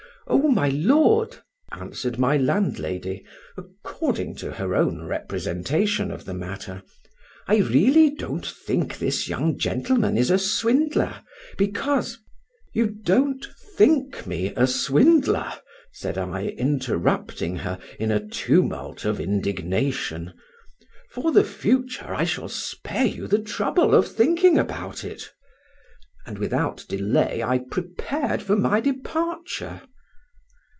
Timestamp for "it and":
25.03-26.37